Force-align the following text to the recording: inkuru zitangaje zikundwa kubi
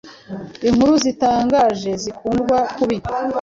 inkuru 0.67 0.93
zitangaje 1.03 1.91
zikundwa 2.03 2.57
kubi 2.75 2.97